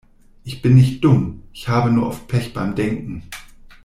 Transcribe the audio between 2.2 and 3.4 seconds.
Pech beim Denken.